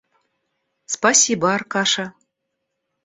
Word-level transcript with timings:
Спасибо, 0.95 1.53
Аркаша. 1.53 2.05